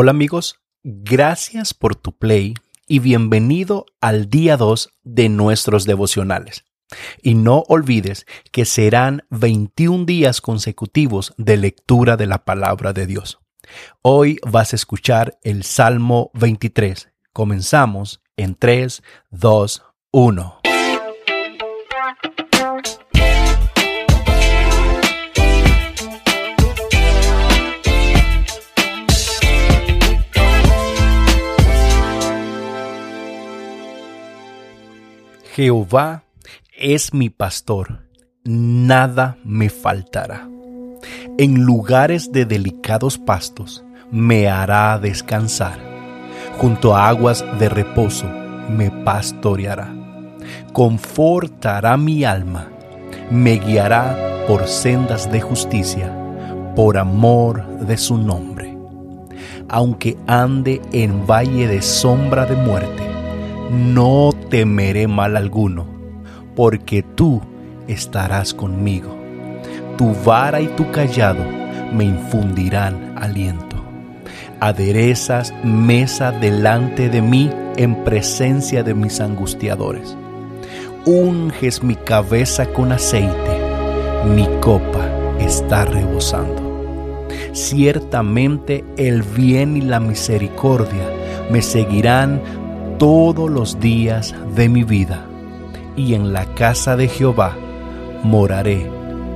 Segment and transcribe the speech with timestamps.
[0.00, 2.54] Hola amigos, gracias por tu play
[2.86, 6.64] y bienvenido al día 2 de nuestros devocionales.
[7.20, 13.40] Y no olvides que serán 21 días consecutivos de lectura de la palabra de Dios.
[14.00, 17.08] Hoy vas a escuchar el Salmo 23.
[17.32, 19.02] Comenzamos en 3,
[19.32, 20.60] 2, 1.
[35.58, 36.22] Jehová
[36.78, 38.04] es mi pastor,
[38.44, 40.48] nada me faltará.
[41.36, 45.80] En lugares de delicados pastos me hará descansar.
[46.58, 48.28] Junto a aguas de reposo
[48.70, 49.92] me pastoreará.
[50.72, 52.68] Confortará mi alma,
[53.28, 56.16] me guiará por sendas de justicia,
[56.76, 58.78] por amor de su nombre.
[59.68, 63.07] Aunque ande en valle de sombra de muerte,
[63.70, 65.86] no temeré mal alguno,
[66.56, 67.40] porque tú
[67.86, 69.16] estarás conmigo.
[69.96, 71.44] Tu vara y tu callado
[71.92, 73.76] me infundirán aliento.
[74.60, 80.16] Aderezas mesa delante de mí en presencia de mis angustiadores.
[81.04, 83.60] Unges mi cabeza con aceite,
[84.34, 85.06] mi copa
[85.38, 87.26] está rebosando.
[87.52, 91.04] Ciertamente el bien y la misericordia
[91.50, 92.42] me seguirán
[92.98, 95.24] todos los días de mi vida,
[95.96, 97.56] y en la casa de Jehová
[98.24, 98.90] moraré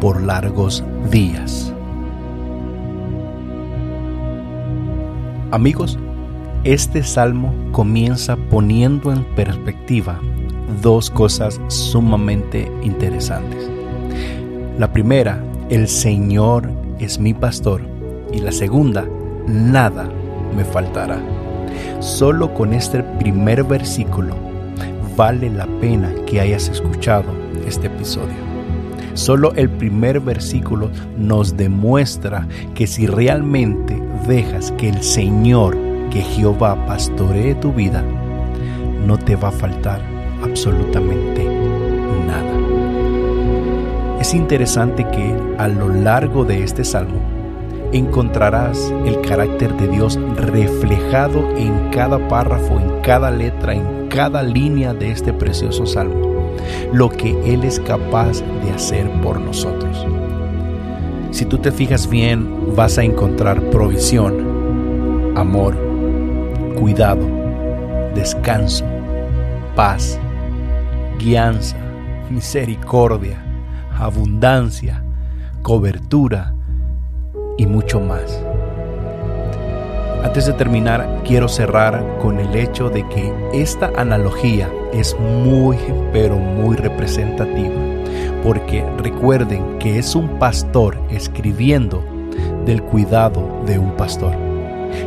[0.00, 1.72] por largos días.
[5.50, 5.98] Amigos,
[6.64, 10.20] este salmo comienza poniendo en perspectiva
[10.82, 13.70] dos cosas sumamente interesantes.
[14.78, 17.80] La primera, el Señor es mi pastor,
[18.32, 19.08] y la segunda,
[19.46, 20.10] nada
[20.54, 21.45] me faltará.
[22.00, 24.34] Solo con este primer versículo
[25.16, 27.32] vale la pena que hayas escuchado
[27.66, 28.36] este episodio.
[29.14, 35.76] Solo el primer versículo nos demuestra que si realmente dejas que el Señor,
[36.10, 38.04] que Jehová pastoree tu vida,
[39.06, 40.02] no te va a faltar
[40.42, 41.46] absolutamente
[42.26, 42.52] nada.
[44.20, 47.35] Es interesante que a lo largo de este salmo
[47.92, 54.94] encontrarás el carácter de Dios reflejado en cada párrafo, en cada letra, en cada línea
[54.94, 56.54] de este precioso salmo,
[56.92, 60.06] lo que Él es capaz de hacer por nosotros.
[61.30, 65.76] Si tú te fijas bien, vas a encontrar provisión, amor,
[66.78, 67.26] cuidado,
[68.14, 68.84] descanso,
[69.74, 70.18] paz,
[71.18, 71.76] guianza,
[72.30, 73.42] misericordia,
[73.98, 75.02] abundancia,
[75.62, 76.55] cobertura,
[77.56, 78.42] y mucho más.
[80.24, 85.76] Antes de terminar, quiero cerrar con el hecho de que esta analogía es muy,
[86.12, 87.74] pero muy representativa,
[88.42, 92.04] porque recuerden que es un pastor escribiendo
[92.64, 94.34] del cuidado de un pastor.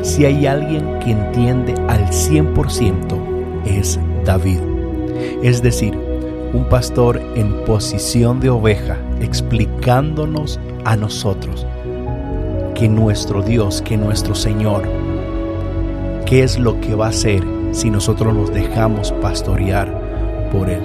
[0.02, 4.62] Si hay alguien que entiende al 100% es David,
[5.44, 5.94] es decir,
[6.54, 11.68] un pastor en posición de oveja explicándonos a nosotros
[12.80, 14.84] que nuestro Dios, que nuestro Señor,
[16.26, 20.82] qué es lo que va a hacer si nosotros nos dejamos pastorear por Él.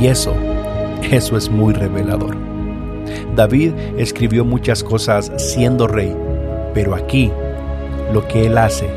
[0.00, 0.34] Y eso,
[1.08, 2.36] eso es muy revelador.
[3.36, 6.16] David escribió muchas cosas siendo rey,
[6.74, 7.30] pero aquí
[8.12, 8.88] lo que él hace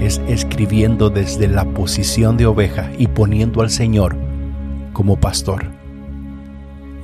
[0.00, 4.16] es escribiendo desde la posición de oveja y poniendo al Señor
[4.92, 5.66] como pastor.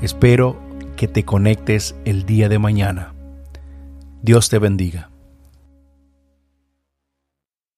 [0.03, 0.57] Espero
[0.97, 3.13] que te conectes el día de mañana
[4.25, 5.12] Dios te bendiga.